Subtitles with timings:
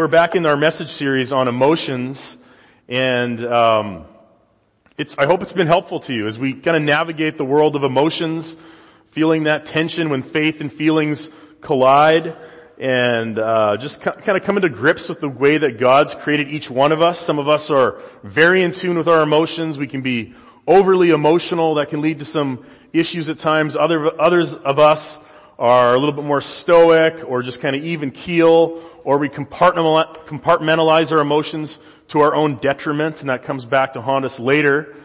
[0.00, 2.38] We're back in our message series on emotions,
[2.88, 4.06] and um,
[4.96, 5.18] it's.
[5.18, 7.84] I hope it's been helpful to you as we kind of navigate the world of
[7.84, 8.56] emotions,
[9.08, 11.28] feeling that tension when faith and feelings
[11.60, 12.34] collide,
[12.78, 16.70] and uh, just kind of coming to grips with the way that God's created each
[16.70, 17.20] one of us.
[17.20, 19.78] Some of us are very in tune with our emotions.
[19.78, 20.32] We can be
[20.66, 21.74] overly emotional.
[21.74, 22.64] That can lead to some
[22.94, 23.76] issues at times.
[23.76, 25.20] Other others of us
[25.60, 31.12] are a little bit more stoic or just kind of even keel or we compartmentalize
[31.12, 34.96] our emotions to our own detriment and that comes back to haunt us later.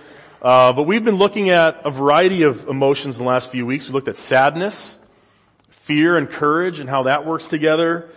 [0.42, 3.88] Uh, but we've been looking at a variety of emotions in the last few weeks.
[3.88, 4.98] We looked at sadness,
[5.70, 8.10] fear and courage and how that works together,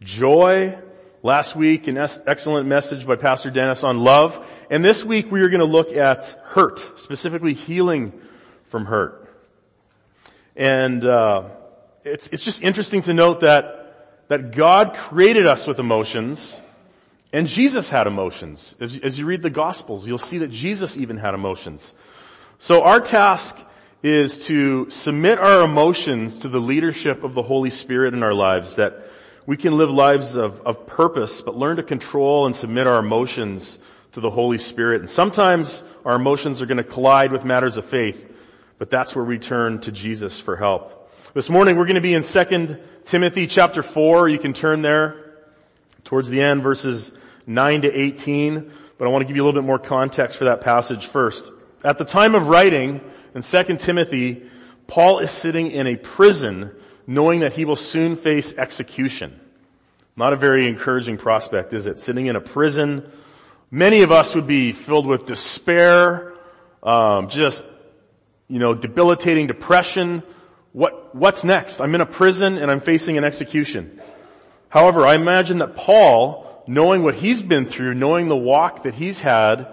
[0.00, 0.78] joy,
[1.22, 5.48] last week an excellent message by Pastor Dennis on love, and this week we are
[5.50, 8.18] going to look at hurt, specifically healing
[8.68, 9.28] from hurt.
[10.56, 11.44] And uh,
[12.04, 16.60] it's, it's just interesting to note that, that God created us with emotions
[17.32, 18.76] and Jesus had emotions.
[18.78, 21.94] As, as you read the Gospels, you'll see that Jesus even had emotions.
[22.58, 23.56] So our task
[24.02, 28.76] is to submit our emotions to the leadership of the Holy Spirit in our lives,
[28.76, 29.08] that
[29.46, 33.78] we can live lives of, of purpose, but learn to control and submit our emotions
[34.12, 35.00] to the Holy Spirit.
[35.00, 38.30] And sometimes our emotions are going to collide with matters of faith,
[38.78, 41.01] but that's where we turn to Jesus for help.
[41.34, 44.28] This morning we're going to be in 2 Timothy chapter 4.
[44.28, 45.32] You can turn there
[46.04, 47.10] towards the end, verses
[47.46, 48.70] 9 to 18.
[48.98, 51.50] But I want to give you a little bit more context for that passage first.
[51.82, 53.00] At the time of writing
[53.34, 54.42] in 2 Timothy,
[54.86, 56.70] Paul is sitting in a prison
[57.06, 59.40] knowing that he will soon face execution.
[60.14, 61.98] Not a very encouraging prospect, is it?
[61.98, 63.10] Sitting in a prison.
[63.70, 66.34] Many of us would be filled with despair,
[66.82, 67.64] um, just,
[68.48, 70.22] you know, debilitating depression,
[70.72, 71.80] what, what's next?
[71.80, 74.00] I'm in a prison and I'm facing an execution.
[74.68, 79.20] However, I imagine that Paul, knowing what he's been through, knowing the walk that he's
[79.20, 79.68] had,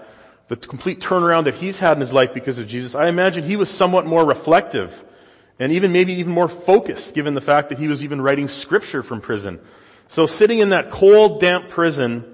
[0.50, 3.56] the complete turnaround that he's had in his life because of Jesus, I imagine he
[3.56, 5.06] was somewhat more reflective
[5.58, 9.04] and even maybe even more focused given the fact that he was even writing scripture
[9.04, 9.60] from prison.
[10.08, 12.26] So sitting in that cold, damp prison,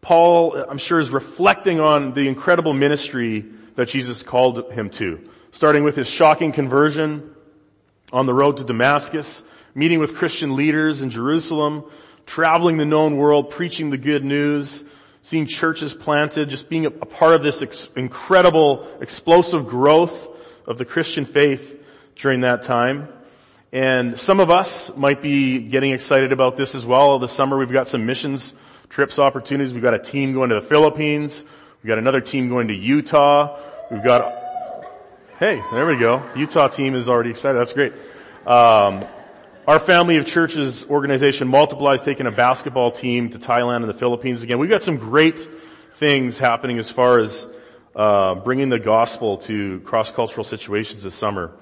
[0.00, 3.44] Paul, I'm sure is reflecting on the incredible ministry
[3.76, 5.30] that Jesus called him to.
[5.50, 7.33] Starting with his shocking conversion,
[8.14, 9.42] on the road to Damascus,
[9.74, 11.84] meeting with Christian leaders in Jerusalem,
[12.26, 14.84] traveling the known world, preaching the good news,
[15.22, 20.28] seeing churches planted, just being a, part of this ex- incredible, explosive growth
[20.68, 21.82] of the Christian faith
[22.14, 23.08] during that time.
[23.72, 27.18] And some of us might be getting excited about this as well.
[27.18, 28.54] This summer we've got some missions
[28.90, 29.74] trips opportunities.
[29.74, 31.42] We've got a team going to the Philippines.
[31.82, 33.58] We've got another team going to Utah.
[33.90, 34.43] We've got
[35.44, 36.26] Hey, there we go.
[36.34, 37.58] Utah team is already excited.
[37.58, 37.92] That's great.
[38.46, 39.04] Um,
[39.66, 44.42] our family of churches organization multiplies taking a basketball team to Thailand and the Philippines
[44.42, 44.58] again.
[44.58, 45.46] We've got some great
[45.92, 47.46] things happening as far as
[47.94, 51.52] uh, bringing the gospel to cross-cultural situations this summer.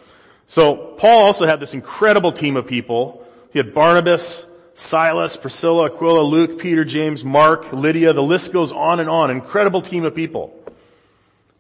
[0.46, 3.26] So Paul also had this incredible team of people.
[3.52, 8.12] He had Barnabas, Silas, Priscilla, Aquila, Luke, Peter, James, Mark, Lydia.
[8.12, 9.32] The list goes on and on.
[9.32, 10.56] Incredible team of people.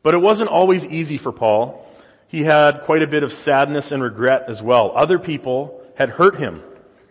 [0.04, 1.88] But it wasn't always easy for Paul
[2.32, 4.92] he had quite a bit of sadness and regret as well.
[4.94, 6.62] Other people had hurt him.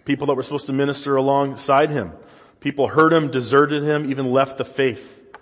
[0.04, 2.14] People that were supposed to minister alongside him.
[2.59, 5.38] People hurt him, deserted him, even left the faith.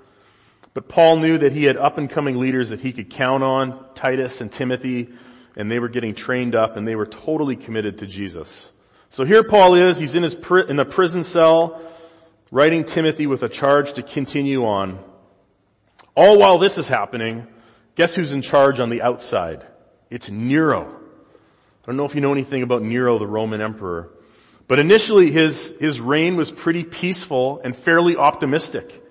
[0.74, 3.86] But Paul knew that he had up and coming leaders that he could count on,
[3.96, 5.14] Titus and Timothy,
[5.56, 8.70] and they were getting trained up and they were totally committed to Jesus.
[9.08, 10.36] So here Paul is, he's in his,
[10.68, 11.82] in the prison cell,
[12.52, 15.02] writing Timothy with a charge to continue on.
[16.16, 17.48] All while this is happening,
[18.00, 19.68] Guess who's in charge on the outside?
[20.10, 20.88] It's Nero.
[20.88, 24.10] I don't know if you know anything about Nero, the Roman emperor.
[24.68, 29.04] But initially his, his reign was pretty peaceful and fairly optimistic.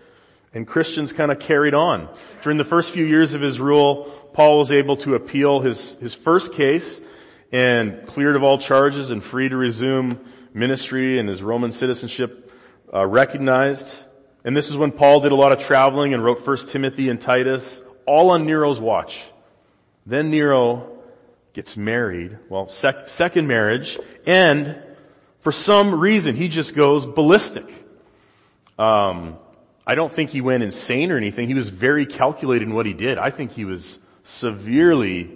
[0.54, 2.08] And Christians kind of carried on.
[2.42, 6.14] During the first few years of his rule, Paul was able to appeal his, his
[6.14, 7.00] first case
[7.52, 12.52] and cleared of all charges and free to resume ministry and his Roman citizenship
[12.92, 14.04] uh, recognized.
[14.44, 17.20] And this is when Paul did a lot of traveling and wrote First Timothy and
[17.20, 19.30] Titus all on Nero's watch.
[20.08, 20.88] Then Nero
[21.52, 24.82] gets married, well, sec- second marriage, and
[25.40, 27.66] for some reason he just goes ballistic.
[28.78, 29.36] Um,
[29.86, 31.46] I don't think he went insane or anything.
[31.46, 33.18] He was very calculated in what he did.
[33.18, 35.30] I think he was severely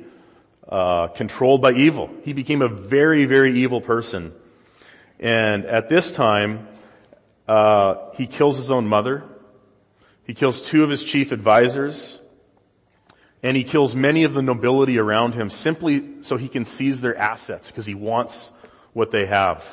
[0.66, 2.08] uh, controlled by evil.
[2.24, 4.32] He became a very, very evil person.
[5.20, 6.66] And at this time,
[7.46, 9.22] uh, he kills his own mother.
[10.24, 12.21] He kills two of his chief advisors
[13.42, 17.16] and he kills many of the nobility around him simply so he can seize their
[17.16, 18.52] assets because he wants
[18.92, 19.66] what they have.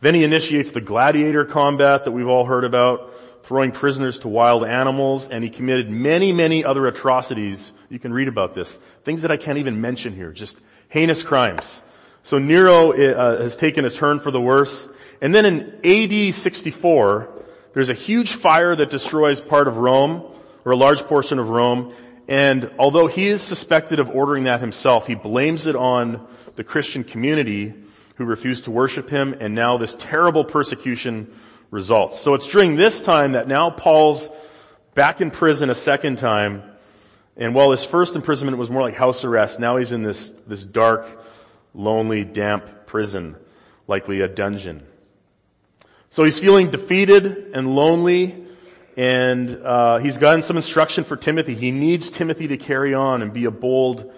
[0.00, 3.14] Then he initiates the gladiator combat that we've all heard about,
[3.44, 7.72] throwing prisoners to wild animals, and he committed many, many other atrocities.
[7.90, 8.78] You can read about this.
[9.04, 10.58] Things that I can't even mention here, just
[10.88, 11.82] heinous crimes.
[12.22, 14.88] So Nero uh, has taken a turn for the worse.
[15.20, 17.28] And then in AD 64,
[17.72, 20.24] there's a huge fire that destroys part of Rome,
[20.64, 21.94] or a large portion of Rome,
[22.30, 26.24] and although he is suspected of ordering that himself, he blames it on
[26.54, 27.74] the Christian community
[28.14, 31.34] who refused to worship him, and now this terrible persecution
[31.72, 32.20] results.
[32.20, 34.30] So it's during this time that now Paul's
[34.94, 36.62] back in prison a second time,
[37.36, 40.62] and while his first imprisonment was more like house arrest, now he's in this, this
[40.62, 41.24] dark,
[41.74, 43.34] lonely, damp prison,
[43.88, 44.86] likely a dungeon.
[46.10, 48.46] So he's feeling defeated and lonely,
[49.00, 51.54] and uh, he's gotten some instruction for Timothy.
[51.54, 54.12] He needs Timothy to carry on and be a bold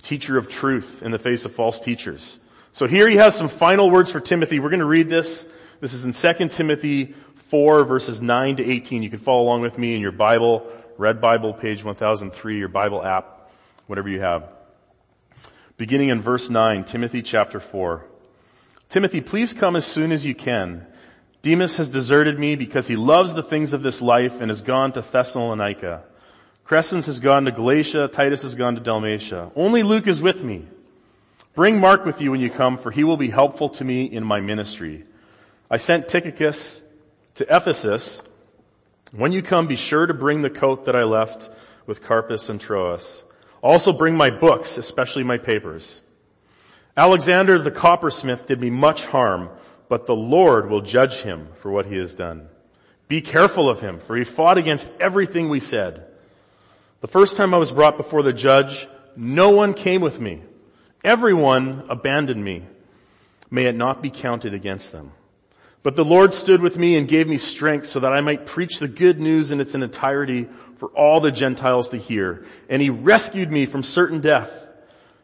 [0.00, 2.38] teacher of truth in the face of false teachers.
[2.72, 4.58] So here he has some final words for Timothy.
[4.58, 5.46] We're going to read this.
[5.80, 9.02] This is in 2 Timothy 4 verses 9 to 18.
[9.02, 10.66] You can follow along with me in your Bible,
[10.96, 13.50] Red Bible, page 1003, your Bible app,
[13.86, 14.48] whatever you have.
[15.76, 18.02] Beginning in verse 9, Timothy chapter 4.
[18.88, 20.86] Timothy, please come as soon as you can
[21.46, 24.90] Demas has deserted me because he loves the things of this life and has gone
[24.90, 26.02] to Thessalonica.
[26.66, 28.08] Crescens has gone to Galatia.
[28.08, 29.52] Titus has gone to Dalmatia.
[29.54, 30.66] Only Luke is with me.
[31.54, 34.24] Bring Mark with you when you come, for he will be helpful to me in
[34.24, 35.04] my ministry.
[35.70, 36.82] I sent Tychicus
[37.36, 38.22] to Ephesus.
[39.12, 41.48] When you come, be sure to bring the coat that I left
[41.86, 43.22] with Carpus and Troas.
[43.62, 46.02] Also bring my books, especially my papers.
[46.96, 49.48] Alexander the coppersmith did me much harm
[49.88, 52.48] but the Lord will judge him for what he has done.
[53.08, 56.04] Be careful of him, for he fought against everything we said.
[57.00, 60.42] The first time I was brought before the judge, no one came with me.
[61.04, 62.64] Everyone abandoned me.
[63.50, 65.12] May it not be counted against them.
[65.84, 68.80] But the Lord stood with me and gave me strength so that I might preach
[68.80, 70.48] the good news in its entirety
[70.78, 72.44] for all the Gentiles to hear.
[72.68, 74.68] And he rescued me from certain death.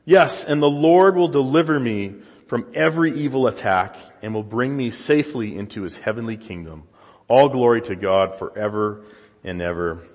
[0.05, 2.15] Yes, and the Lord will deliver me
[2.53, 6.83] from every evil attack and will bring me safely into his heavenly kingdom.
[7.27, 9.07] All glory to God forever
[9.43, 10.07] and ever.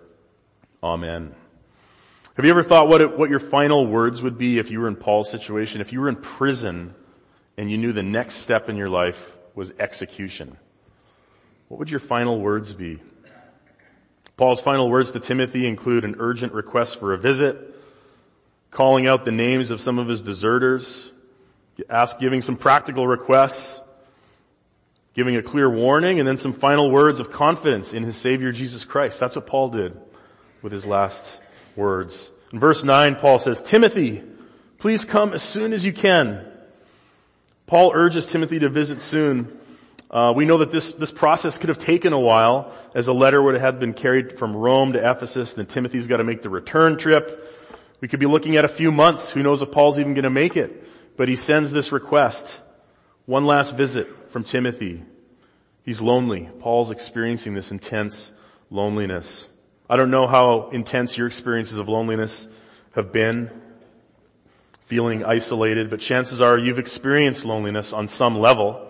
[0.83, 1.33] Amen.
[2.35, 4.87] Have you ever thought what, it, what your final words would be if you were
[4.87, 5.81] in Paul's situation?
[5.81, 6.93] If you were in prison
[7.57, 10.57] and you knew the next step in your life was execution?
[11.69, 13.01] What would your final words be?
[14.35, 17.57] Paul's final words to Timothy include an urgent request for a visit,
[18.69, 21.11] calling out the names of some of his deserters,
[21.89, 23.81] ask, giving some practical requests,
[25.13, 28.85] giving a clear warning, and then some final words of confidence in his Savior Jesus
[28.85, 29.19] Christ.
[29.19, 29.99] That's what Paul did
[30.61, 31.39] with his last
[31.75, 32.31] words.
[32.51, 34.23] In verse 9, Paul says, Timothy,
[34.77, 36.45] please come as soon as you can.
[37.65, 39.59] Paul urges Timothy to visit soon.
[40.09, 43.41] Uh, we know that this, this process could have taken a while as a letter
[43.41, 46.49] would have been carried from Rome to Ephesus, and then Timothy's got to make the
[46.49, 47.53] return trip.
[47.99, 49.31] We could be looking at a few months.
[49.31, 50.87] Who knows if Paul's even going to make it?
[51.17, 52.61] But he sends this request.
[53.25, 55.03] One last visit from Timothy.
[55.83, 56.49] He's lonely.
[56.59, 58.31] Paul's experiencing this intense
[58.69, 59.47] loneliness.
[59.89, 62.47] I don't know how intense your experiences of loneliness
[62.91, 63.49] have been,
[64.85, 68.89] feeling isolated, but chances are you've experienced loneliness on some level.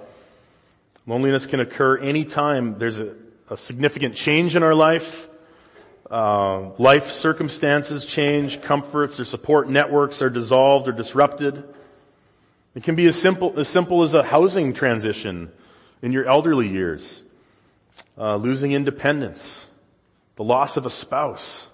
[1.06, 3.16] Loneliness can occur anytime there's a,
[3.50, 5.28] a significant change in our life.
[6.10, 11.64] Uh, life circumstances change, comforts or support networks are dissolved or disrupted.
[12.78, 15.52] It can be as simple, as simple as a housing transition
[16.04, 17.24] in your elderly years,
[18.20, 19.66] uh, losing independence,
[20.36, 21.68] the loss of a spouse.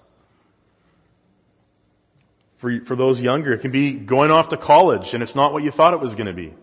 [2.56, 5.62] For, for those younger, it can be going off to college and it's not what
[5.62, 6.54] you thought it was going to be.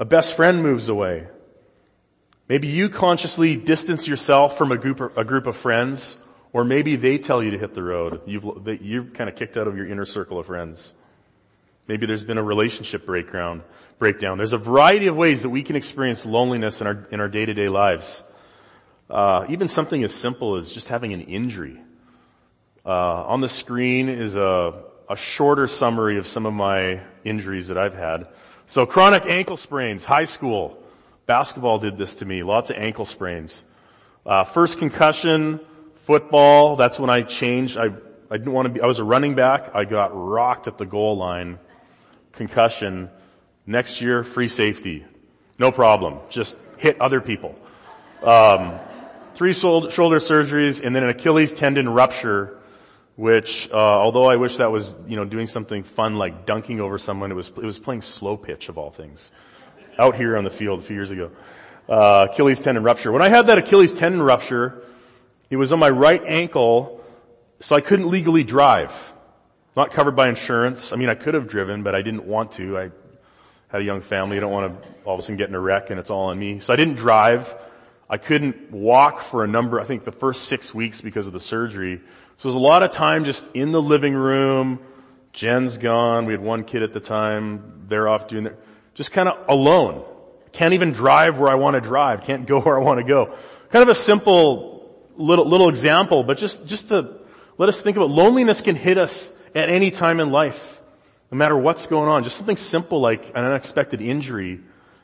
[0.00, 1.28] A best friend moves away.
[2.48, 6.16] Maybe you consciously distance yourself from a group, of, a group of friends,
[6.54, 8.22] or maybe they tell you to hit the road.
[8.24, 8.46] You've,
[8.80, 10.94] you've kind of kicked out of your inner circle of friends.
[11.88, 13.62] Maybe there's been a relationship breakdown.
[13.98, 14.38] Breakdown.
[14.38, 17.46] There's a variety of ways that we can experience loneliness in our in our day
[17.46, 18.24] to day lives.
[19.08, 21.80] Uh, even something as simple as just having an injury.
[22.84, 27.78] Uh, on the screen is a a shorter summary of some of my injuries that
[27.78, 28.26] I've had.
[28.66, 30.82] So chronic ankle sprains, high school,
[31.26, 32.42] basketball did this to me.
[32.42, 33.62] Lots of ankle sprains.
[34.26, 35.60] Uh, first concussion,
[35.94, 36.74] football.
[36.74, 37.78] That's when I changed.
[37.78, 37.90] I
[38.28, 38.80] I didn't want to be.
[38.80, 39.70] I was a running back.
[39.74, 41.60] I got rocked at the goal line
[42.36, 43.10] concussion.
[43.66, 45.04] Next year, free safety.
[45.58, 46.18] No problem.
[46.28, 47.54] Just hit other people.
[48.22, 48.78] Um,
[49.34, 52.58] three shoulder surgeries and then an Achilles tendon rupture,
[53.16, 56.98] which, uh, although I wish that was, you know, doing something fun like dunking over
[56.98, 59.32] someone, it was, it was playing slow pitch of all things.
[59.98, 61.30] out here on the field a few years ago.
[61.88, 63.12] Uh, Achilles tendon rupture.
[63.12, 64.82] When I had that Achilles tendon rupture,
[65.50, 67.00] it was on my right ankle,
[67.60, 69.12] so I couldn't legally drive.
[69.76, 70.92] Not covered by insurance.
[70.92, 72.78] I mean, I could have driven, but I didn't want to.
[72.78, 72.90] I
[73.68, 74.38] had a young family.
[74.38, 76.30] I don't want to all of a sudden get in a wreck and it's all
[76.30, 76.60] on me.
[76.60, 77.54] So I didn't drive.
[78.08, 81.40] I couldn't walk for a number, I think the first six weeks because of the
[81.40, 82.00] surgery.
[82.36, 84.78] So it was a lot of time just in the living room.
[85.32, 86.24] Jen's gone.
[86.24, 87.84] We had one kid at the time.
[87.88, 88.56] They're off doing their,
[88.94, 90.04] just kind of alone.
[90.52, 92.22] Can't even drive where I want to drive.
[92.22, 93.36] Can't go where I want to go.
[93.70, 97.18] Kind of a simple little, little example, but just, just to
[97.58, 100.82] let us think about loneliness can hit us at any time in life.
[101.32, 102.22] No matter what's going on.
[102.22, 104.60] Just something simple like an unexpected injury.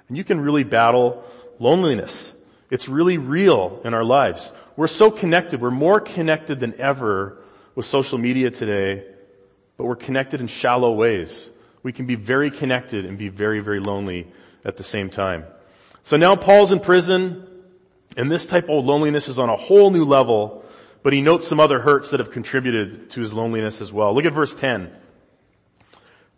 [0.08, 1.24] And you can really battle
[1.58, 2.30] loneliness.
[2.70, 4.52] It's really real in our lives.
[4.76, 5.60] We're so connected.
[5.60, 7.38] We're more connected than ever
[7.74, 9.04] with social media today,
[9.76, 11.48] but we're connected in shallow ways.
[11.82, 14.30] We can be very connected and be very, very lonely
[14.64, 15.44] at the same time.
[16.04, 17.46] So now Paul's in prison,
[18.16, 20.61] and this type of loneliness is on a whole new level,
[21.02, 24.14] but he notes some other hurts that have contributed to his loneliness as well.
[24.14, 24.90] Look at verse 10.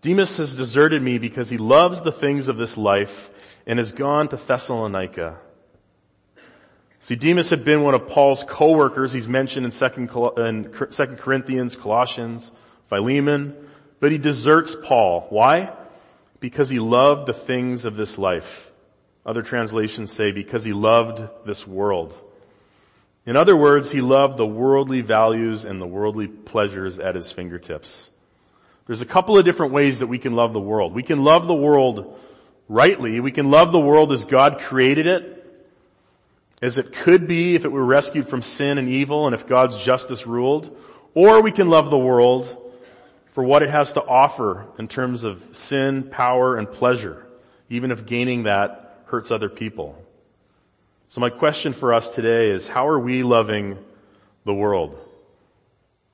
[0.00, 3.30] Demas has deserted me because he loves the things of this life
[3.66, 5.38] and has gone to Thessalonica.
[7.00, 9.12] See, Demas had been one of Paul's co-workers.
[9.12, 12.50] He's mentioned in Second, in Second Corinthians, Colossians,
[12.88, 13.54] Philemon,
[14.00, 15.26] but he deserts Paul.
[15.28, 15.72] Why?
[16.40, 18.70] Because he loved the things of this life.
[19.26, 22.14] Other translations say because he loved this world.
[23.26, 28.10] In other words, he loved the worldly values and the worldly pleasures at his fingertips.
[28.86, 30.92] There's a couple of different ways that we can love the world.
[30.92, 32.18] We can love the world
[32.68, 33.20] rightly.
[33.20, 35.34] We can love the world as God created it
[36.64, 39.76] as it could be if it were rescued from sin and evil and if God's
[39.76, 40.74] justice ruled,
[41.12, 42.56] or we can love the world
[43.32, 47.26] for what it has to offer in terms of sin, power, and pleasure,
[47.68, 50.02] even if gaining that hurts other people.
[51.08, 53.78] So my question for us today is how are we loving
[54.44, 54.98] the world?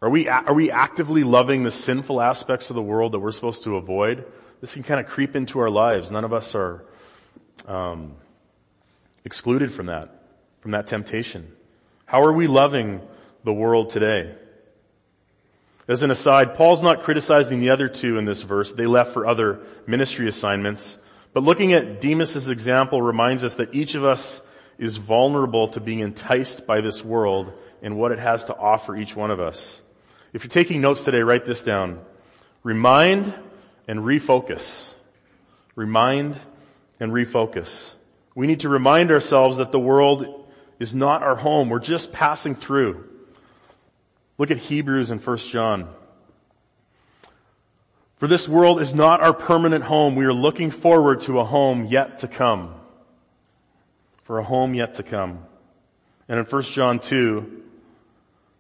[0.03, 3.65] Are we, are we actively loving the sinful aspects of the world that we're supposed
[3.65, 4.25] to avoid?
[4.61, 6.11] This can kind of creep into our lives.
[6.11, 6.85] None of us are
[7.67, 8.15] um,
[9.25, 10.21] excluded from that
[10.61, 11.51] from that temptation?
[12.07, 13.01] How are we loving
[13.45, 14.35] the world today?
[15.89, 18.73] As an aside, Paul's not criticizing the other two in this verse.
[18.73, 20.99] They left for other ministry assignments.
[21.33, 24.43] But looking at Demas' example reminds us that each of us
[24.81, 29.15] is vulnerable to being enticed by this world and what it has to offer each
[29.15, 29.83] one of us.
[30.33, 32.01] If you're taking notes today, write this down.
[32.63, 33.33] Remind
[33.87, 34.93] and refocus.
[35.77, 36.41] Remind
[36.99, 37.93] and refocus.
[38.35, 40.47] We need to remind ourselves that the world
[40.79, 41.69] is not our home.
[41.69, 43.07] We're just passing through.
[44.39, 45.91] Look at Hebrews and 1 John.
[48.17, 50.17] For this world is not our permanent home.
[50.17, 52.80] We are looking forward to a home yet to come.
[54.31, 55.41] For a home yet to come.
[56.29, 57.63] And in 1 John 2,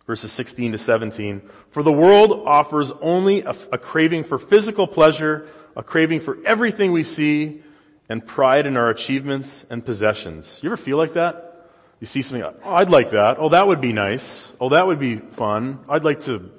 [0.04, 5.46] verses 16 to 17, for the world offers only a, a craving for physical pleasure,
[5.76, 7.62] a craving for everything we see,
[8.08, 10.58] and pride in our achievements and possessions.
[10.60, 11.70] You ever feel like that?
[12.00, 13.36] You see something, oh, I'd like that.
[13.38, 14.52] Oh, that would be nice.
[14.60, 15.78] Oh, that would be fun.
[15.88, 16.50] I'd like to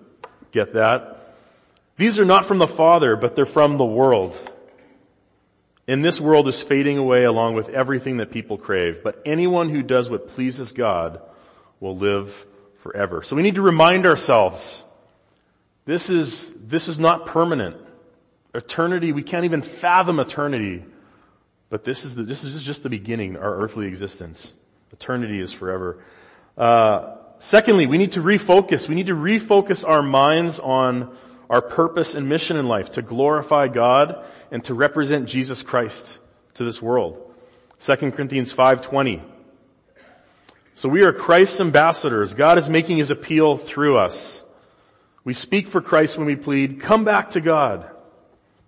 [0.53, 1.35] get that.
[1.97, 4.39] These are not from the Father, but they're from the world.
[5.91, 9.03] And this world is fading away along with everything that people crave.
[9.03, 11.19] But anyone who does what pleases God
[11.81, 12.45] will live
[12.77, 13.23] forever.
[13.23, 14.83] So we need to remind ourselves,
[15.83, 17.75] this is, this is not permanent.
[18.55, 20.85] Eternity, we can't even fathom eternity.
[21.69, 24.53] But this is the, this is just the beginning, our earthly existence.
[24.93, 26.01] Eternity is forever.
[26.57, 28.87] Uh, secondly, we need to refocus.
[28.87, 31.13] We need to refocus our minds on
[31.49, 36.19] our purpose and mission in life to glorify God and to represent Jesus Christ
[36.55, 37.17] to this world.
[37.79, 39.23] 2 Corinthians 5:20.
[40.75, 42.33] So we are Christ's ambassadors.
[42.33, 44.43] God is making his appeal through us.
[45.23, 47.89] We speak for Christ when we plead, come back to God.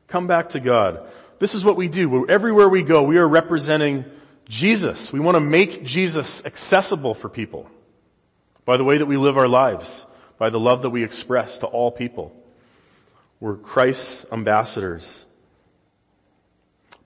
[0.07, 1.07] Come back to God.
[1.39, 2.27] This is what we do.
[2.27, 4.05] Everywhere we go, we are representing
[4.47, 5.11] Jesus.
[5.11, 7.69] We want to make Jesus accessible for people
[8.65, 10.05] by the way that we live our lives,
[10.37, 12.35] by the love that we express to all people.
[13.39, 15.25] We're Christ's ambassadors.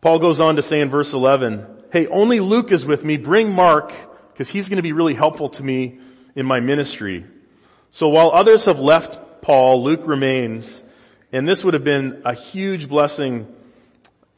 [0.02, 3.18] Paul goes on to say in verse 11, hey, only Luke is with me.
[3.18, 3.94] Bring Mark
[4.32, 6.00] because he's going to be really helpful to me
[6.36, 7.26] in my ministry.
[7.90, 10.84] So while others have left Paul, Luke remains.
[11.32, 13.48] And this would have been a huge blessing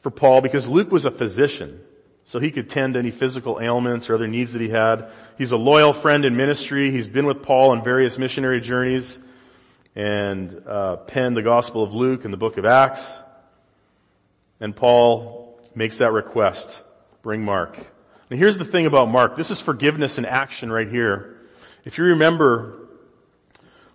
[0.01, 1.81] for Paul because Luke was a physician
[2.29, 5.11] so he could tend any physical ailments or other needs that he had.
[5.37, 6.91] He's a loyal friend in ministry.
[6.91, 9.17] He's been with Paul on various missionary journeys
[9.95, 13.23] and uh, penned the Gospel of Luke and the book of Acts.
[14.59, 15.38] And Paul
[15.75, 16.83] makes that request
[17.21, 17.77] bring Mark.
[18.29, 19.35] Now here's the thing about Mark.
[19.35, 21.37] This is forgiveness in action right here.
[21.85, 22.87] If you remember,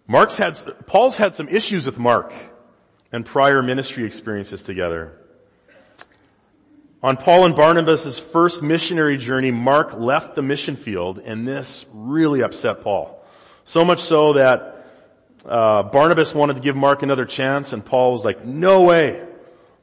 [0.07, 2.33] Mark's had, Paul's had some issues with Mark
[3.13, 5.19] and prior ministry experiences together.
[7.03, 12.43] On Paul and Barnabas' first missionary journey, Mark left the mission field and this really
[12.43, 13.23] upset Paul.
[13.65, 14.87] So much so that
[15.45, 19.23] uh, Barnabas wanted to give Mark another chance and Paul was like, no way.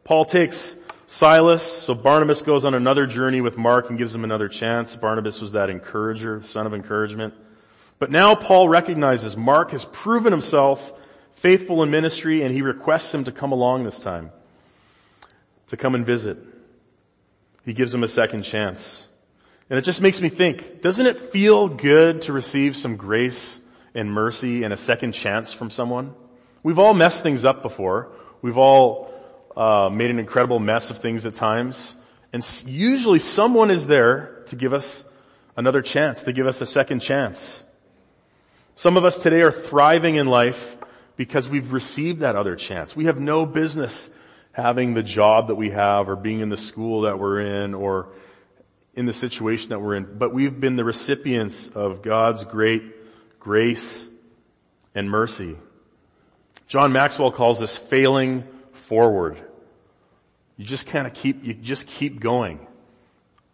[0.04, 0.76] Paul takes
[1.12, 4.96] Silas, so Barnabas goes on another journey with Mark and gives him another chance.
[4.96, 7.34] Barnabas was that encourager, son of encouragement.
[8.00, 10.90] But now Paul recognizes Mark has proven himself
[11.34, 14.32] faithful in ministry and he requests him to come along this time.
[15.68, 16.38] To come and visit.
[17.66, 19.06] He gives him a second chance.
[19.70, 23.60] And it just makes me think, doesn't it feel good to receive some grace
[23.94, 26.14] and mercy and a second chance from someone?
[26.64, 28.14] We've all messed things up before.
[28.42, 29.12] We've all
[29.56, 31.96] uh, made an incredible mess of things at times.
[32.34, 35.04] And usually someone is there to give us
[35.58, 37.64] another chance, to give us a second chance.
[38.76, 40.78] Some of us today are thriving in life
[41.18, 42.96] because we've received that other chance.
[42.96, 44.10] We have no business
[44.54, 48.10] having the job that we have or being in the school that we're in or
[48.94, 52.84] in the situation that we're in, but we've been the recipients of God's great
[53.40, 54.08] grace
[54.94, 55.56] and mercy.
[56.68, 58.44] John Maxwell calls this failing
[58.82, 59.42] forward.
[60.58, 62.68] You just kind of keep, you just keep going.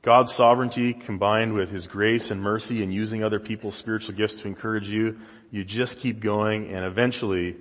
[0.01, 4.47] God's sovereignty combined with His grace and mercy and using other people's spiritual gifts to
[4.47, 5.17] encourage you,
[5.51, 7.57] you just keep going and eventually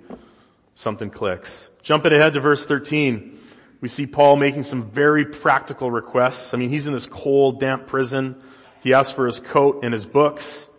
[0.75, 1.69] something clicks.
[1.81, 3.39] Jumping ahead to verse 13,
[3.81, 6.53] we see Paul making some very practical requests.
[6.53, 8.41] I mean, he's in this cold, damp prison.
[8.81, 10.69] He asks for his coat and his books.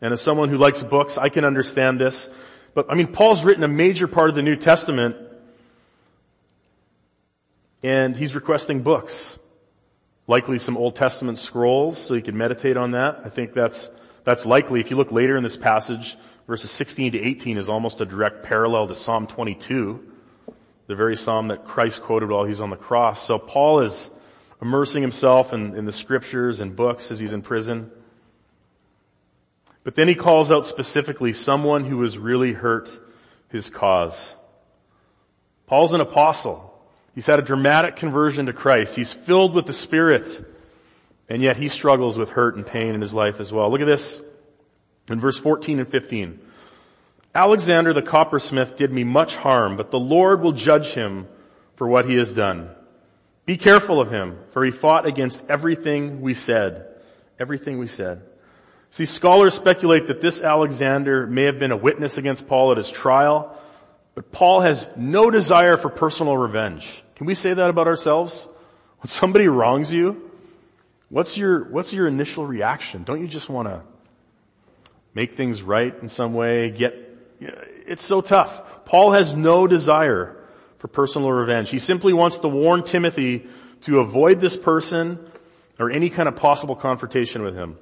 [0.00, 2.28] And as someone who likes books, I can understand this.
[2.74, 5.16] But I mean, Paul's written a major part of the New Testament
[7.84, 9.38] and he's requesting books.
[10.26, 13.20] Likely some Old Testament scrolls so he can meditate on that.
[13.26, 13.90] I think that's,
[14.24, 14.80] that's likely.
[14.80, 18.42] If you look later in this passage, verses 16 to 18 is almost a direct
[18.42, 20.02] parallel to Psalm 22,
[20.86, 23.22] the very psalm that Christ quoted while he's on the cross.
[23.22, 24.10] So Paul is
[24.62, 27.90] immersing himself in, in the scriptures and books as he's in prison.
[29.82, 32.98] But then he calls out specifically someone who has really hurt
[33.50, 34.34] his cause.
[35.66, 36.73] Paul's an apostle.
[37.14, 38.96] He's had a dramatic conversion to Christ.
[38.96, 40.44] He's filled with the Spirit.
[41.28, 43.70] And yet he struggles with hurt and pain in his life as well.
[43.70, 44.20] Look at this
[45.08, 46.40] in verse 14 and 15.
[47.34, 51.26] Alexander the coppersmith did me much harm, but the Lord will judge him
[51.76, 52.70] for what he has done.
[53.46, 56.86] Be careful of him, for he fought against everything we said.
[57.38, 58.22] Everything we said.
[58.90, 62.90] See, scholars speculate that this Alexander may have been a witness against Paul at his
[62.90, 63.58] trial,
[64.14, 67.02] but Paul has no desire for personal revenge.
[67.16, 68.48] Can we say that about ourselves?
[69.00, 70.30] When somebody wrongs you,
[71.08, 73.04] what's your, what's your initial reaction?
[73.04, 73.82] Don't you just want to
[75.14, 76.94] make things right in some way, get,
[77.40, 78.84] it's so tough.
[78.84, 80.36] Paul has no desire
[80.78, 81.70] for personal revenge.
[81.70, 83.46] He simply wants to warn Timothy
[83.82, 85.24] to avoid this person
[85.78, 87.78] or any kind of possible confrontation with him.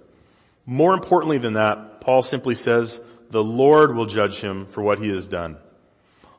[0.66, 5.08] More importantly than that, Paul simply says, the Lord will judge him for what he
[5.08, 5.56] has done.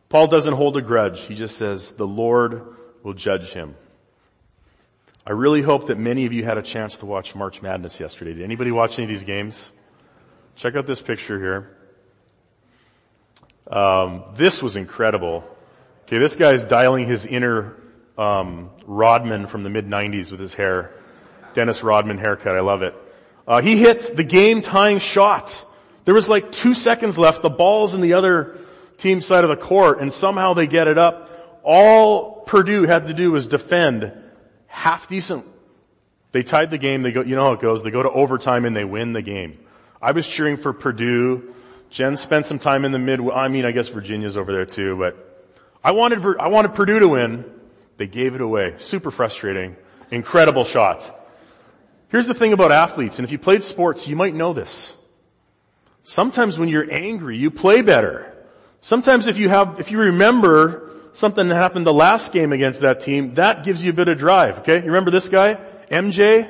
[0.09, 1.21] Paul doesn't hold a grudge.
[1.21, 3.75] He just says, the Lord will judge him.
[5.25, 8.33] I really hope that many of you had a chance to watch March Madness yesterday.
[8.33, 9.71] Did anybody watch any of these games?
[10.55, 11.77] Check out this picture here.
[13.67, 15.43] Um, this was incredible.
[16.03, 17.75] Okay, this guy's dialing his inner
[18.17, 20.91] um, Rodman from the mid '90s with his hair,
[21.53, 22.55] Dennis Rodman haircut.
[22.55, 22.93] I love it.
[23.47, 25.65] Uh, he hit the game-tying shot.
[26.05, 27.41] There was like two seconds left.
[27.41, 28.57] The ball's in the other
[28.97, 31.29] team's side of the court, and somehow they get it up.
[31.63, 34.11] All Purdue had to do was defend
[34.67, 35.45] half decent.
[36.31, 37.03] They tied the game.
[37.03, 37.21] They go.
[37.21, 37.83] You know how it goes.
[37.83, 39.59] They go to overtime and they win the game.
[40.01, 41.53] I was cheering for Purdue.
[41.89, 44.97] Jen spent some time in the mid, I mean, I guess Virginia's over there too,
[44.97, 45.45] but
[45.83, 47.45] I wanted, I wanted Purdue to win.
[47.97, 48.73] They gave it away.
[48.77, 49.77] Super frustrating.
[50.09, 51.11] Incredible shots.
[52.09, 54.97] Here's the thing about athletes, and if you played sports, you might know this.
[56.01, 58.35] Sometimes when you're angry, you play better.
[58.81, 60.82] Sometimes if you have, if you remember
[61.13, 64.17] something that happened the last game against that team, that gives you a bit of
[64.17, 64.77] drive, okay?
[64.77, 65.57] You remember this guy?
[65.89, 66.49] MJ?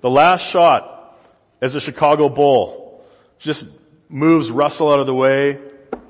[0.00, 1.18] The last shot
[1.60, 3.04] as a Chicago Bull
[3.38, 3.66] just
[4.08, 5.58] moves Russell out of the way,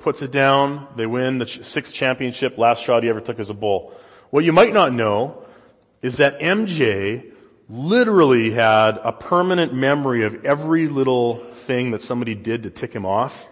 [0.01, 3.53] puts it down, they win the sixth championship, last shot he ever took as a
[3.53, 3.93] bull.
[4.29, 5.43] What you might not know
[6.01, 7.31] is that MJ
[7.67, 13.05] literally had a permanent memory of every little thing that somebody did to tick him
[13.05, 13.47] off.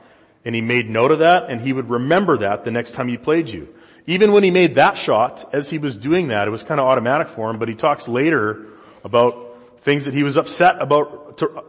[0.46, 3.18] And he made note of that and he would remember that the next time he
[3.18, 3.74] played you.
[4.06, 6.88] Even when he made that shot, as he was doing that, it was kind of
[6.88, 8.68] automatic for him, but he talks later
[9.04, 11.64] about things that he was upset about, to,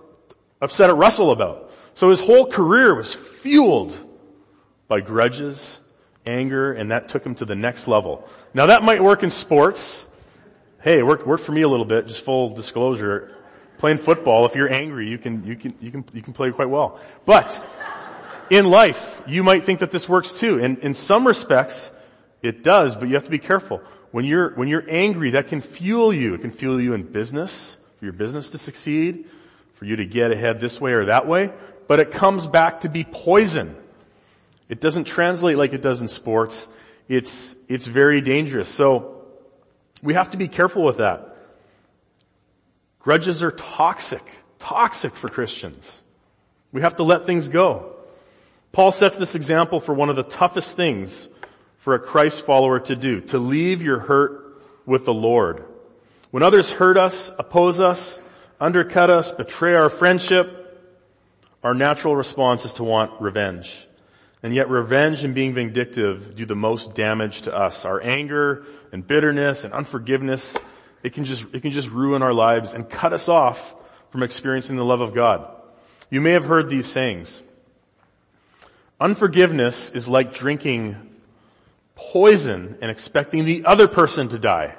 [0.61, 1.73] upset at Russell about.
[1.95, 3.97] So his whole career was fueled
[4.89, 5.81] by grudges,
[6.27, 8.29] anger, and that took him to the next level.
[8.53, 10.07] Now that might work in sports.
[10.83, 13.31] Hey, it worked, worked for me a little bit, just full disclosure.
[13.79, 16.69] Playing football, if you're angry, you can, you can, you can, you can play quite
[16.69, 17.01] well.
[17.25, 17.63] But,
[18.51, 20.61] in life, you might think that this works too.
[20.61, 21.91] And in some respects,
[22.45, 23.81] it does, but you have to be careful.
[24.11, 26.35] When you're, when you're angry, that can fuel you.
[26.35, 29.27] It can fuel you in business, for your business to succeed,
[29.75, 31.53] for you to get ahead this way or that way,
[31.89, 33.75] but it comes back to be poison.
[34.69, 36.69] It doesn't translate like it does in sports.
[37.09, 38.69] It's, it's very dangerous.
[38.69, 39.23] So,
[40.03, 41.37] we have to be careful with that.
[43.01, 44.23] Grudges are toxic,
[44.59, 46.03] toxic for Christians.
[46.73, 47.97] We have to let things go.
[48.73, 51.29] Paul sets this example for one of the toughest things
[51.85, 55.67] for a Christ follower to do, to leave your hurt with the Lord.
[56.31, 58.23] When others hurt us, oppose us,
[58.59, 60.81] undercut us, betray our friendship,
[61.63, 63.87] our natural response is to want revenge.
[64.43, 67.85] And yet revenge and being vindictive do the most damage to us.
[67.85, 70.57] Our anger and bitterness and unforgiveness,
[71.03, 73.75] it can just, it can just ruin our lives and cut us off
[74.09, 75.55] from experiencing the love of God.
[76.09, 77.43] You may have heard these sayings.
[78.99, 81.11] Unforgiveness is like drinking
[81.95, 84.75] poison and expecting the other person to die.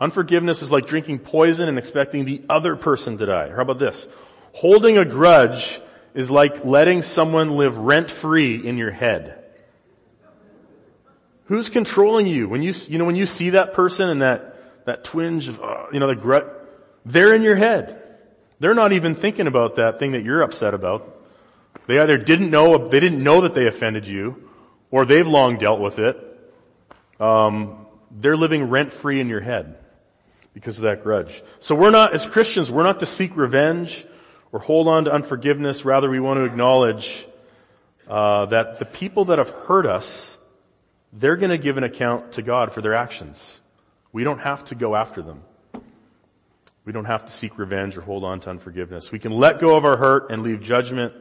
[0.00, 3.50] Unforgiveness is like drinking poison and expecting the other person to die.
[3.50, 4.08] How about this?
[4.54, 5.80] Holding a grudge
[6.14, 9.44] is like letting someone live rent free in your head.
[11.44, 12.48] Who's controlling you?
[12.48, 15.86] When you, you know, when you see that person and that, that twinge of, uh,
[15.92, 16.46] you know, the grudge,
[17.04, 18.02] they're in your head.
[18.58, 21.16] They're not even thinking about that thing that you're upset about.
[21.86, 24.49] They either didn't know, they didn't know that they offended you,
[24.90, 26.16] or they've long dealt with it.
[27.18, 29.76] Um, they're living rent free in your head
[30.54, 31.42] because of that grudge.
[31.58, 34.06] So we're not, as Christians, we're not to seek revenge
[34.52, 35.84] or hold on to unforgiveness.
[35.84, 37.26] Rather, we want to acknowledge
[38.08, 40.36] uh, that the people that have hurt us,
[41.12, 43.60] they're going to give an account to God for their actions.
[44.12, 45.42] We don't have to go after them.
[46.84, 49.12] We don't have to seek revenge or hold on to unforgiveness.
[49.12, 51.12] We can let go of our hurt and leave judgment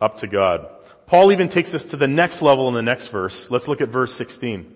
[0.00, 0.70] up to God.
[1.08, 3.50] Paul even takes this to the next level in the next verse.
[3.50, 4.74] Let's look at verse 16.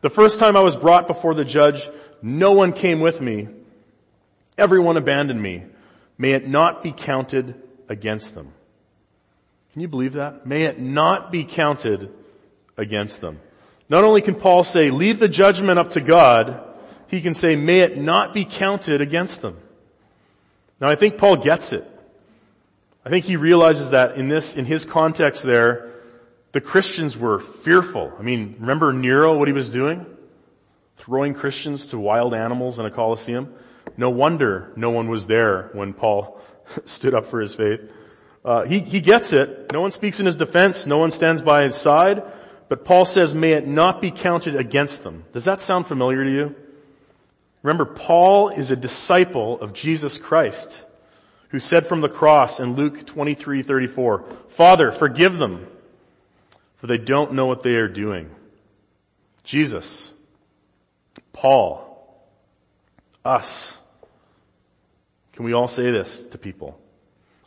[0.00, 1.88] The first time I was brought before the judge,
[2.22, 3.48] no one came with me.
[4.56, 5.64] Everyone abandoned me.
[6.16, 7.54] May it not be counted
[7.90, 8.52] against them.
[9.74, 10.46] Can you believe that?
[10.46, 12.10] May it not be counted
[12.78, 13.38] against them.
[13.90, 16.62] Not only can Paul say, leave the judgment up to God,
[17.08, 19.58] he can say, may it not be counted against them.
[20.80, 21.86] Now I think Paul gets it.
[23.06, 25.92] I think he realizes that in this, in his context there,
[26.50, 28.12] the Christians were fearful.
[28.18, 30.04] I mean, remember Nero, what he was doing?
[30.96, 33.54] Throwing Christians to wild animals in a coliseum.
[33.96, 36.40] No wonder no one was there when Paul
[36.84, 37.78] stood up for his faith.
[38.44, 39.70] Uh, he, he gets it.
[39.72, 40.84] No one speaks in his defense.
[40.84, 42.24] No one stands by his side.
[42.68, 45.26] But Paul says, may it not be counted against them.
[45.32, 46.56] Does that sound familiar to you?
[47.62, 50.85] Remember, Paul is a disciple of Jesus Christ
[51.48, 55.66] who said from the cross in Luke 23, 34, Father, forgive them,
[56.76, 58.30] for they don't know what they are doing.
[59.44, 60.12] Jesus,
[61.32, 61.82] Paul,
[63.24, 63.78] us.
[65.32, 66.80] Can we all say this to people?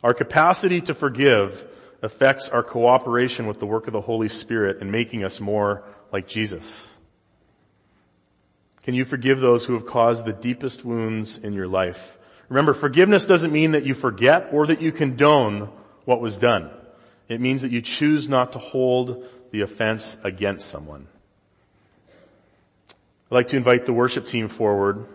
[0.02, 1.66] Our capacity to forgive
[2.02, 6.26] affects our cooperation with the work of the Holy Spirit in making us more like
[6.26, 6.90] Jesus.
[8.82, 12.18] Can you forgive those who have caused the deepest wounds in your life?
[12.50, 15.70] Remember, forgiveness doesn't mean that you forget or that you condone
[16.04, 16.68] what was done.
[17.28, 21.06] It means that you choose not to hold the offense against someone.
[23.30, 25.06] I'd like to invite the worship team forward.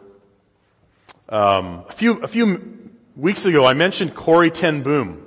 [1.28, 5.26] Um, a few a few weeks ago, I mentioned Corrie ten Boom,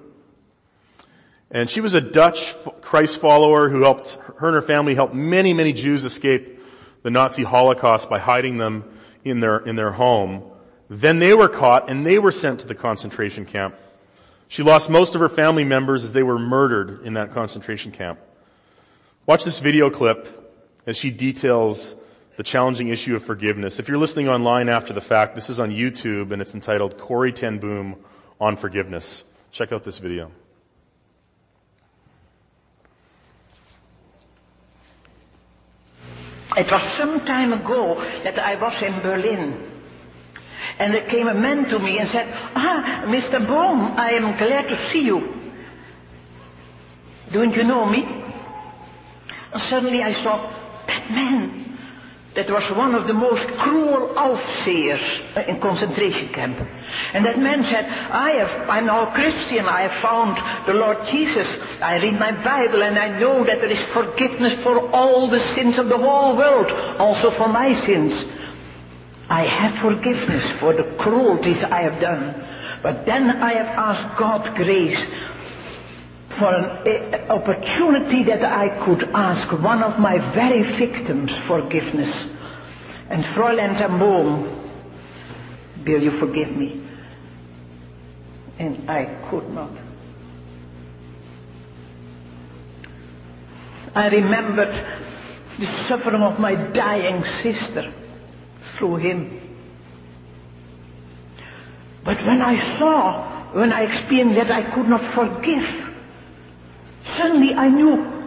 [1.50, 5.52] and she was a Dutch Christ follower who helped her and her family helped many
[5.52, 6.60] many Jews escape
[7.02, 8.84] the Nazi Holocaust by hiding them
[9.24, 10.52] in their in their home.
[10.88, 13.74] Then they were caught and they were sent to the concentration camp.
[14.48, 18.18] She lost most of her family members as they were murdered in that concentration camp.
[19.26, 20.26] Watch this video clip
[20.86, 21.94] as she details
[22.36, 23.78] the challenging issue of forgiveness.
[23.78, 27.32] If you're listening online after the fact, this is on YouTube and it's entitled Corrie
[27.32, 27.96] ten Boom
[28.40, 29.24] on Forgiveness.
[29.50, 30.30] Check out this video.
[36.56, 39.77] It was some time ago that I was in Berlin
[40.78, 43.44] and there came a man to me and said, Ah, Mr.
[43.46, 45.34] Boom, I am glad to see you.
[47.32, 48.04] Don't you know me?
[49.52, 50.50] And suddenly I saw
[50.86, 51.78] that man,
[52.36, 56.58] that was one of the most cruel aufsehers in concentration camp.
[57.14, 60.36] And that man said, I have, I'm now a Christian, I have found
[60.68, 61.46] the Lord Jesus.
[61.82, 65.78] I read my Bible and I know that there is forgiveness for all the sins
[65.78, 68.37] of the whole world, also for my sins.
[69.28, 72.80] I have forgiveness for the cruelties I have done.
[72.82, 74.98] But then I have asked God grace
[76.38, 82.14] for an eh, opportunity that I could ask one of my very victims forgiveness.
[83.10, 84.44] And Fräulein ten Boom,
[85.84, 86.84] will you forgive me?
[88.58, 89.70] And I could not.
[93.94, 94.72] I remembered
[95.58, 97.92] the suffering of my dying sister
[98.78, 99.40] through him.
[102.04, 105.64] But when I saw, when I experienced that I could not forgive,
[107.16, 108.18] suddenly I knew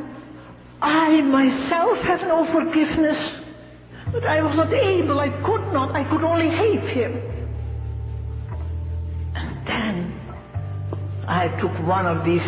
[0.82, 3.38] I myself have no forgiveness.
[4.12, 7.14] But I was not able, I could not, I could only hate him.
[9.36, 10.20] And then
[11.28, 12.42] I took one of these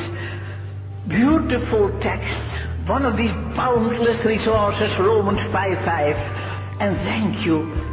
[1.08, 6.16] beautiful texts, one of these boundless resources, Romans 5:5,
[6.82, 7.93] and thank you,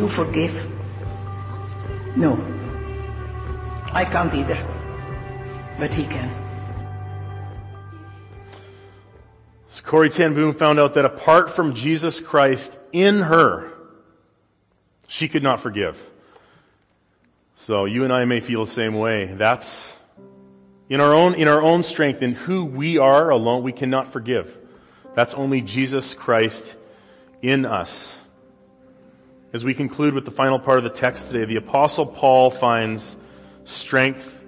[0.00, 0.54] You forgive?
[2.16, 2.32] No.
[3.92, 4.56] I can't either.
[5.78, 6.34] But he can.
[9.68, 13.70] So Corrie ten Boom found out that apart from Jesus Christ in her,
[15.06, 16.02] she could not forgive.
[17.56, 19.26] So you and I may feel the same way.
[19.26, 19.94] That's
[20.88, 24.56] in our own, in our own strength, in who we are alone, we cannot forgive.
[25.14, 26.74] That's only Jesus Christ
[27.42, 28.16] in us.
[29.52, 33.16] As we conclude with the final part of the text today, the apostle Paul finds
[33.64, 34.44] strength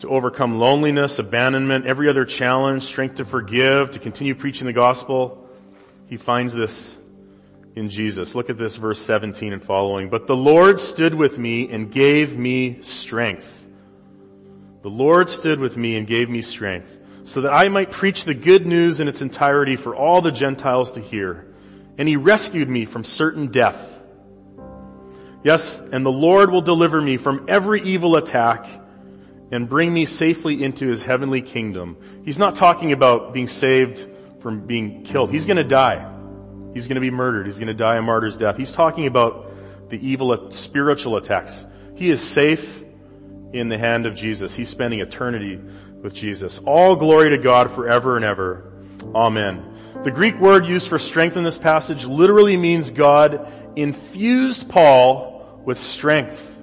[0.00, 5.48] to overcome loneliness, abandonment, every other challenge, strength to forgive, to continue preaching the gospel.
[6.08, 6.98] He finds this
[7.74, 8.34] in Jesus.
[8.34, 10.10] Look at this verse 17 and following.
[10.10, 13.66] But the Lord stood with me and gave me strength.
[14.82, 18.34] The Lord stood with me and gave me strength so that I might preach the
[18.34, 21.46] good news in its entirety for all the Gentiles to hear.
[21.96, 24.00] And he rescued me from certain death.
[25.44, 28.66] Yes, and the Lord will deliver me from every evil attack
[29.50, 31.96] and bring me safely into his heavenly kingdom.
[32.24, 34.08] He's not talking about being saved
[34.40, 35.30] from being killed.
[35.30, 36.08] He's gonna die.
[36.74, 37.46] He's gonna be murdered.
[37.46, 38.56] He's gonna die a martyr's death.
[38.56, 39.52] He's talking about
[39.90, 41.66] the evil spiritual attacks.
[41.96, 42.82] He is safe
[43.52, 44.54] in the hand of Jesus.
[44.54, 45.60] He's spending eternity
[46.02, 46.60] with Jesus.
[46.64, 48.72] All glory to God forever and ever.
[49.14, 49.68] Amen.
[50.02, 55.31] The Greek word used for strength in this passage literally means God infused Paul
[55.64, 56.54] with strength.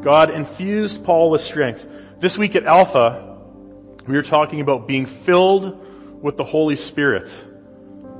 [0.00, 1.88] God infused Paul with strength.
[2.18, 3.38] This week at Alpha,
[4.06, 7.44] we were talking about being filled with the Holy Spirit.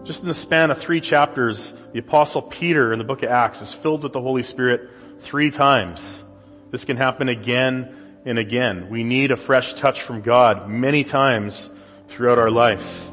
[0.04, 3.62] Just in the span of three chapters, the apostle Peter in the book of Acts
[3.62, 4.90] is filled with the Holy Spirit
[5.20, 6.22] three times.
[6.70, 8.88] This can happen again and again.
[8.90, 11.70] We need a fresh touch from God many times
[12.08, 13.10] throughout our life.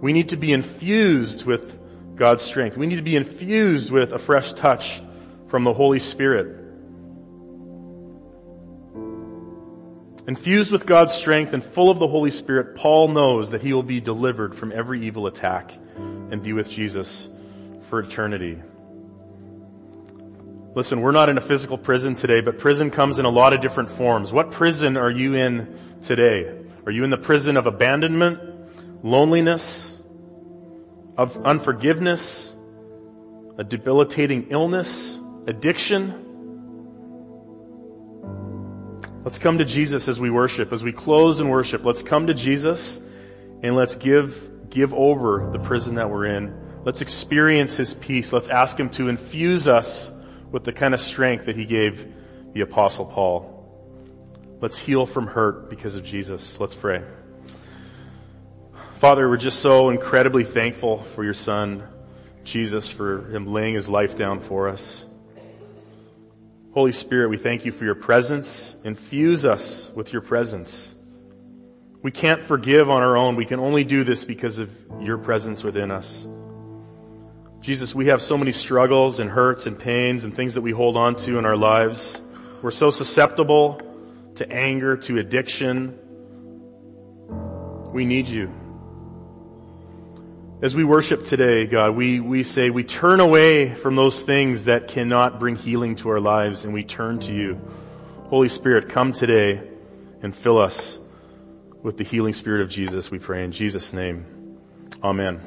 [0.00, 1.78] We need to be infused with
[2.16, 2.76] God's strength.
[2.76, 5.00] We need to be infused with a fresh touch
[5.48, 6.64] from the Holy Spirit.
[10.28, 13.84] Infused with God's strength and full of the Holy Spirit, Paul knows that he will
[13.84, 17.28] be delivered from every evil attack and be with Jesus
[17.82, 18.58] for eternity.
[20.74, 23.60] Listen, we're not in a physical prison today, but prison comes in a lot of
[23.60, 24.32] different forms.
[24.32, 26.54] What prison are you in today?
[26.84, 29.94] Are you in the prison of abandonment, loneliness,
[31.16, 32.52] of unforgiveness,
[33.56, 35.15] a debilitating illness,
[35.46, 36.22] addiction?
[39.24, 40.72] Let's come to Jesus as we worship.
[40.72, 43.00] As we close and worship, let's come to Jesus
[43.62, 46.54] and let's give, give over the prison that we're in.
[46.84, 48.32] Let's experience His peace.
[48.32, 50.12] Let's ask Him to infuse us
[50.52, 52.12] with the kind of strength that He gave
[52.52, 53.52] the apostle Paul.
[54.60, 56.58] Let's heal from hurt because of Jesus.
[56.60, 57.02] Let's pray.
[58.94, 61.86] Father, we're just so incredibly thankful for your son,
[62.44, 65.04] Jesus, for him laying his life down for us.
[66.76, 68.76] Holy Spirit, we thank you for your presence.
[68.84, 70.94] Infuse us with your presence.
[72.02, 73.34] We can't forgive on our own.
[73.34, 76.28] We can only do this because of your presence within us.
[77.62, 80.98] Jesus, we have so many struggles and hurts and pains and things that we hold
[80.98, 82.20] on to in our lives.
[82.60, 83.80] We're so susceptible
[84.34, 85.98] to anger, to addiction.
[87.90, 88.52] We need you.
[90.62, 94.88] As we worship today, God, we, we say we turn away from those things that
[94.88, 97.60] cannot bring healing to our lives and we turn to you.
[98.30, 99.60] Holy Spirit, come today
[100.22, 100.98] and fill us
[101.82, 104.24] with the healing spirit of Jesus, we pray in Jesus' name.
[105.04, 105.40] Amen.